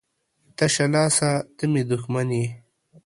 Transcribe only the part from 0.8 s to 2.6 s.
لاسه ته مې دښمن یې